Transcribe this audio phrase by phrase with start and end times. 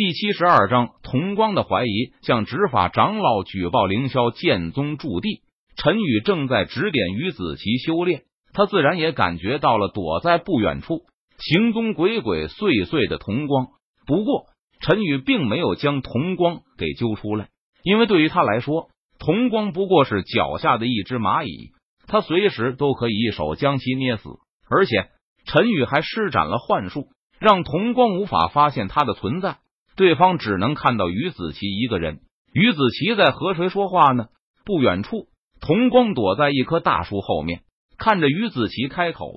[0.00, 5.42] 第七十二章，同光的怀疑向执法长老举报凌霄剑宗驻地。
[5.74, 8.22] 陈宇正在指点于子琪修炼，
[8.52, 11.00] 他自然也感觉到了躲在不远处
[11.38, 13.70] 行踪鬼鬼祟祟的童光。
[14.06, 14.44] 不过，
[14.80, 17.48] 陈宇并没有将童光给揪出来，
[17.82, 21.72] 因为对于他来说，童光不过是脚下的一只蚂蚁，
[22.06, 24.28] 他随时都可以一手将其捏死。
[24.70, 25.08] 而且，
[25.44, 27.08] 陈宇还施展了幻术，
[27.40, 29.56] 让童光无法发现他的存在。
[29.98, 32.20] 对方只能看到于子琪一个人。
[32.52, 34.26] 于子琪在和谁说话呢？
[34.64, 35.26] 不远处，
[35.60, 37.62] 童光躲在一棵大树后面，
[37.98, 39.32] 看着于子琪开口。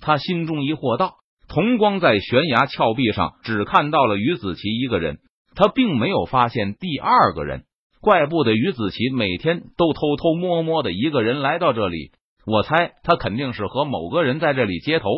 [0.00, 1.16] 他心中疑惑道
[1.50, 5.18] ：“童光在悬崖峭壁上只看到了于子琪一个人，
[5.56, 7.64] 他并没有发现第二个人。
[8.00, 12.12] 怪不得于子琪每天都偷偷摸摸的一个人来到这里。
[12.46, 15.08] 我猜他肯定是和某个人在这里接头。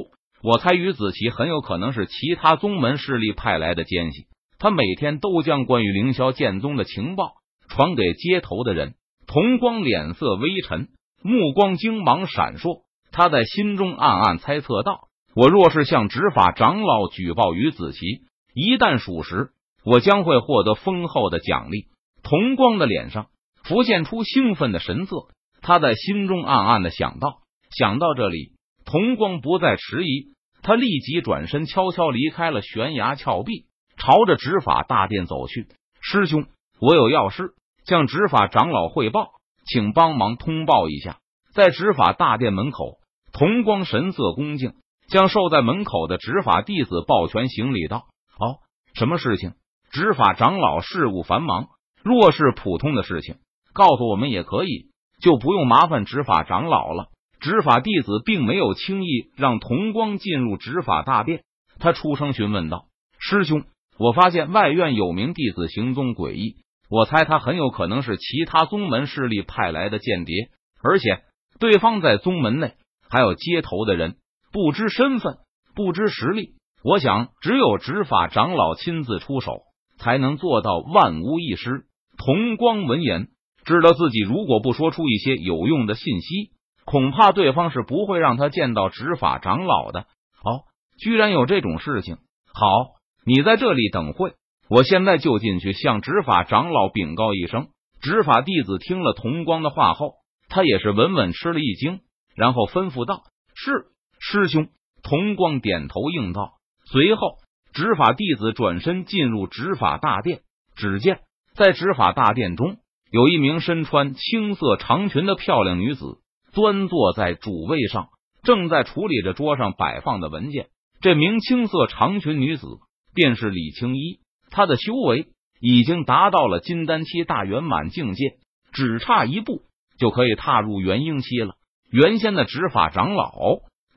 [0.42, 4.24] 我猜于子琪很有可能是其他宗门势力派来的奸细。”
[4.58, 7.34] 他每天都将关于凌霄剑宗的情报
[7.68, 8.94] 传给接头的人。
[9.26, 10.88] 同光脸色微沉，
[11.22, 12.82] 目光精芒闪烁。
[13.12, 18.22] 他在心中暗暗猜测道：“我若是向执法长老举报于子琪，
[18.54, 19.50] 一旦属实，
[19.84, 21.88] 我将会获得丰厚的奖励。”
[22.24, 23.26] 同光的脸上
[23.62, 25.28] 浮现出兴奋的神色，
[25.62, 27.42] 他在心中暗暗的想到。
[27.70, 28.52] 想到这里，
[28.86, 33.66] 同光不再迟疑，他立即转身，悄悄离开了悬崖峭壁。
[33.98, 35.66] 朝着执法大殿走去，
[36.00, 36.46] 师兄，
[36.80, 37.54] 我有要事
[37.84, 39.32] 向执法长老汇报，
[39.66, 41.18] 请帮忙通报一下。
[41.52, 42.98] 在执法大殿门口，
[43.32, 44.74] 同光神色恭敬，
[45.08, 48.06] 将守在门口的执法弟子抱拳行礼道
[48.38, 48.60] ：“哦，
[48.94, 49.54] 什么事情？
[49.90, 51.66] 执法长老事务繁忙，
[52.04, 53.36] 若是普通的事情，
[53.72, 57.08] 告诉我们也可以，就不用麻烦执法长老了。”
[57.40, 61.42] 执法弟子并没有轻易让同光进入执法大殿，
[61.78, 62.86] 他出声询问道
[63.18, 63.64] ：“师兄。”
[63.98, 66.56] 我发现外院有名弟子行踪诡异，
[66.88, 70.50] 我猜他很有可能是其他宗门势力派来的间谍，
[70.82, 71.22] 而且
[71.58, 72.74] 对方在宗门内
[73.10, 74.16] 还有接头的人，
[74.52, 75.38] 不知身份，
[75.74, 76.54] 不知实力。
[76.84, 79.62] 我想，只有执法长老亲自出手，
[79.98, 81.86] 才能做到万无一失。
[82.16, 83.26] 同光闻言，
[83.64, 86.52] 知道自己如果不说出一些有用的信息，
[86.84, 90.06] 恐怕对方是不会让他见到执法长老的。
[90.44, 90.62] 哦，
[91.00, 92.18] 居然有这种事情，
[92.54, 92.97] 好。
[93.28, 94.32] 你在这里等会，
[94.70, 97.68] 我现在就进去向执法长老禀告一声。
[98.00, 100.14] 执法弟子听了同光的话后，
[100.48, 102.00] 他也是稳稳吃了一惊，
[102.34, 103.24] 然后吩咐道
[103.54, 103.88] ：“是
[104.18, 104.68] 师兄。”
[105.04, 106.52] 同光点头应道。
[106.90, 107.36] 随后，
[107.74, 110.40] 执法弟子转身进入执法大殿。
[110.74, 111.20] 只见
[111.54, 112.78] 在执法大殿中，
[113.10, 116.22] 有一名身穿青色长裙的漂亮女子
[116.54, 118.08] 端坐在主位上，
[118.42, 120.68] 正在处理着桌上摆放的文件。
[121.02, 122.66] 这名青色长裙女子。
[123.14, 124.20] 便是李青衣，
[124.50, 125.28] 他的修为
[125.60, 128.38] 已经达到了金丹期大圆满境界，
[128.72, 129.62] 只差一步
[129.98, 131.54] 就可以踏入元婴期了。
[131.90, 133.32] 原先的执法长老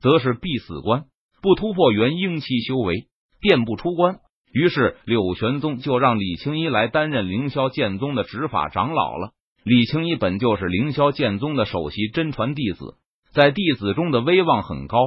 [0.01, 1.05] 则是必死关，
[1.41, 3.07] 不突破元婴期修为，
[3.39, 4.19] 便不出关。
[4.53, 9.31] 于是柳玄宗就让李青衣来担任凌霄剑宗的执法长老了。
[9.63, 12.95] 李青衣本就是凌霄剑宗的首席真传弟子，
[13.33, 14.97] 在弟子中的威望很高，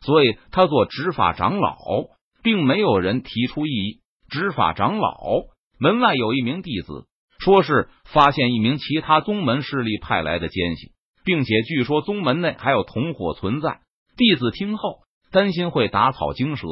[0.00, 1.76] 所以他做执法长老。
[2.42, 4.00] 并没有人提出异议。
[4.28, 5.18] 执法长老
[5.78, 7.06] 门外有一名弟子，
[7.40, 10.92] 说是发现一名其他宗门势力派来的奸细，
[11.24, 13.80] 并且据说宗门内还有同伙存在。
[14.16, 15.00] 弟子听后
[15.32, 16.66] 担心会打草惊蛇，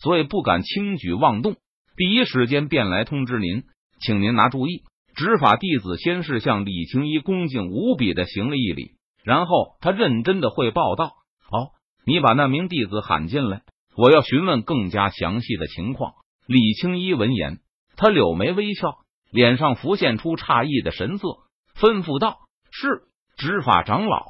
[0.00, 1.56] 所以不敢轻举妄动，
[1.96, 3.64] 第一时间便来通知您，
[4.00, 4.82] 请您拿注意。
[5.14, 8.92] 执法弟子先是向李青衣恭敬无比的行了一礼，
[9.24, 11.10] 然后他认真的汇报道
[11.52, 11.72] ：“哦，
[12.06, 13.60] 你把那名弟子喊进来。”
[13.96, 16.14] 我要询问更加详细的情况。
[16.46, 17.60] 李青衣闻言，
[17.96, 18.98] 他柳眉微笑，
[19.30, 21.28] 脸上浮现出诧异的神色，
[21.76, 22.38] 吩咐道
[22.70, 23.02] ：“是
[23.36, 24.22] 执法长老。”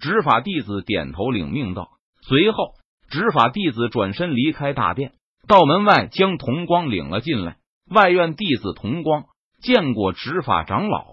[0.00, 1.92] 执法弟子点头领命道。
[2.22, 2.74] 随后，
[3.08, 5.12] 执法弟子转身离开大殿，
[5.46, 7.56] 到门外将童光领了进来。
[7.88, 9.24] 外院弟子童光
[9.62, 11.04] 见过执法长老，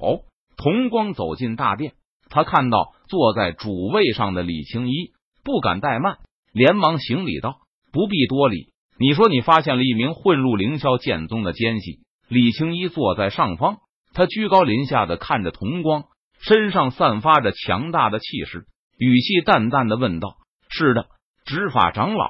[0.57, 1.93] 童光走进大殿，
[2.29, 5.11] 他看到坐在主位上的李青衣，
[5.43, 6.17] 不敢怠慢，
[6.51, 7.60] 连忙行礼道。
[7.91, 8.67] 不必多礼。
[8.99, 11.99] 你说你发现了一名混入凌霄剑宗的奸细。
[12.27, 13.77] 李青衣坐在上方，
[14.13, 16.05] 他居高临下的看着童光，
[16.39, 18.65] 身上散发着强大的气势，
[18.97, 20.35] 语气淡淡的问道
[20.69, 21.07] ：“是的，
[21.45, 22.29] 执法长老。”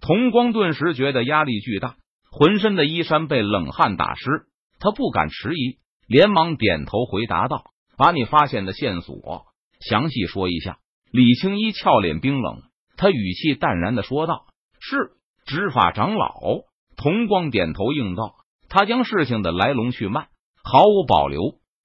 [0.00, 1.96] 童光顿时觉得压力巨大，
[2.30, 4.46] 浑身的衣衫被冷汗打湿，
[4.78, 7.64] 他不敢迟疑，连忙点头回答道
[7.98, 9.46] ：“把你发现的线索
[9.80, 10.78] 详细说一下。”
[11.12, 12.62] 李青衣俏脸冰冷，
[12.96, 14.46] 他语气淡然的说道。
[14.88, 15.10] 是
[15.46, 16.30] 执法长老，
[16.96, 18.36] 同光点头应道。
[18.68, 20.28] 他将事情的来龙去脉
[20.62, 21.40] 毫无保留、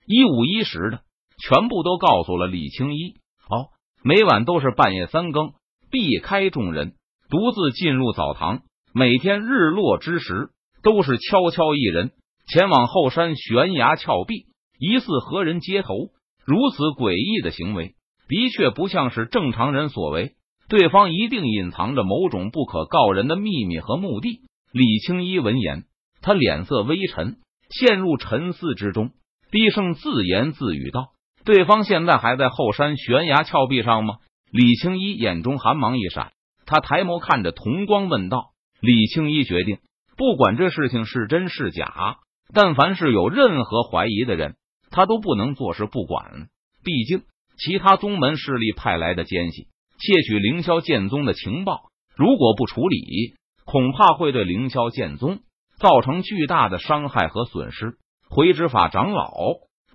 [0.06, 1.02] 一五一十的
[1.40, 3.16] 全部都告诉了李青衣。
[3.50, 3.70] 哦，
[4.04, 5.54] 每晚都是半夜三更，
[5.90, 6.94] 避开众人，
[7.32, 8.62] 独自进入澡堂。
[8.94, 10.52] 每天日落之时，
[10.84, 12.12] 都是悄悄一人
[12.48, 14.46] 前往后山悬崖峭壁，
[14.78, 15.96] 疑似和人接头。
[16.46, 17.96] 如此诡异的行为，
[18.28, 20.36] 的确不像是正常人所为。
[20.72, 24.40] 对方一定隐藏着某种不可告人的秘密和目的。
[24.72, 25.84] 李青衣闻言，
[26.22, 27.40] 他脸色微沉，
[27.70, 29.12] 陷入沉思之中，
[29.52, 31.10] 低声自言自语道
[31.44, 34.20] ：“对方现在还在后山悬崖峭壁上吗？”
[34.50, 36.32] 李青衣眼中寒芒一闪，
[36.66, 39.80] 他抬眸看着童光问道：“李青衣决定，
[40.16, 42.16] 不管这事情是真是假，
[42.54, 44.56] 但凡是有任何怀疑的人，
[44.90, 46.48] 他都不能坐视不管。
[46.82, 47.24] 毕竟，
[47.58, 49.68] 其他宗门势力派来的奸细。”
[50.02, 55.42] 窃取凌霄剑宗的情报，如果不处理，恐怕会对凌霄剑宗
[55.78, 57.98] 造成巨大的伤害和损失。
[58.28, 59.32] 回执法长老，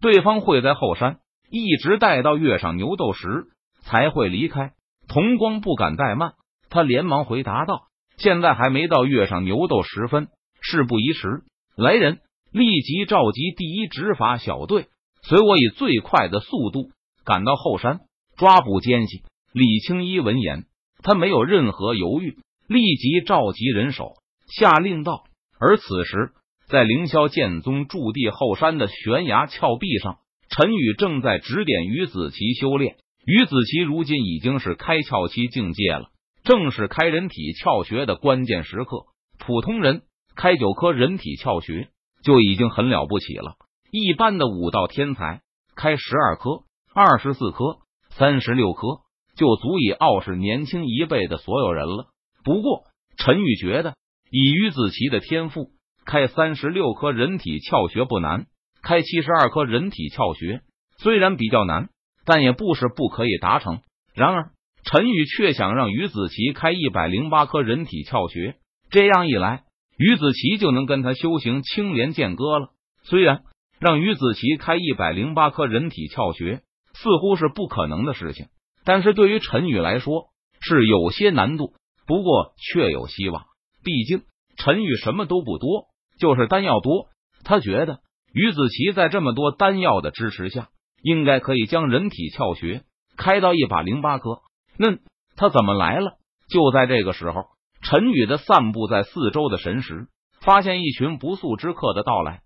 [0.00, 1.19] 对方会在后山
[1.50, 3.47] 一直待到月上牛斗时
[3.81, 4.75] 才会离开。
[5.08, 6.35] 童光不敢怠慢，
[6.70, 10.29] 他连忙回答道：“现在还没到月上牛斗时分，
[10.61, 11.43] 事不宜迟。
[11.76, 12.20] 来人，
[12.53, 14.87] 立即召集第一执法小队，
[15.23, 16.91] 随我以最快的速度
[17.25, 18.00] 赶到后山，
[18.37, 19.23] 抓捕奸细。”
[19.56, 20.67] 李青衣闻言，
[21.03, 22.37] 他没有任何犹豫，
[22.69, 24.12] 立即召集人手，
[24.47, 25.25] 下令道。
[25.58, 26.32] 而此时，
[26.69, 30.19] 在凌霄剑宗驻地后山的悬崖峭壁上，
[30.50, 32.99] 陈宇正在指点于子琪修炼。
[33.25, 36.11] 于子琪如今已经是开窍期境界了，
[36.44, 39.06] 正是开人体窍穴的关键时刻。
[39.38, 40.03] 普通人
[40.35, 41.88] 开九颗人体窍穴
[42.23, 43.55] 就已经很了不起了，
[43.91, 45.41] 一般的武道天才
[45.75, 47.79] 开十二颗、二十四颗、
[48.11, 49.06] 三十六颗。
[49.36, 52.06] 就足以傲视年轻一辈的所有人了。
[52.42, 52.84] 不过，
[53.16, 53.94] 陈宇觉得
[54.30, 55.70] 以于子琪的天赋，
[56.04, 58.46] 开三十六颗人体窍穴不难，
[58.82, 60.62] 开七十二颗人体窍穴
[60.98, 61.90] 虽然比较难，
[62.24, 63.80] 但也不是不可以达成。
[64.14, 64.50] 然而，
[64.84, 68.56] 陈宇却想让于子琪开一百零八颗人体窍穴，
[68.88, 69.64] 这样一来，
[69.98, 72.68] 于子琪就能跟他修行青莲剑歌了。
[73.02, 73.42] 虽然
[73.78, 76.62] 让于子琪开一百零八颗人体窍穴
[76.94, 78.46] 似乎是不可能的事情。
[78.86, 80.28] 但是对于陈宇来说
[80.60, 81.74] 是有些难度，
[82.06, 83.44] 不过却有希望。
[83.82, 84.22] 毕竟
[84.56, 85.88] 陈宇什么都不多，
[86.18, 87.08] 就是丹药多。
[87.44, 87.98] 他觉得
[88.32, 90.68] 于子琪在这么多丹药的支持下，
[91.02, 92.84] 应该可以将人体窍穴
[93.16, 94.40] 开到一把零八颗。
[94.78, 94.96] 那
[95.36, 96.12] 他怎么来了？
[96.48, 97.46] 就在这个时候，
[97.82, 100.06] 陈宇的散布在四周的神识
[100.40, 102.42] 发现一群不速之客的到来。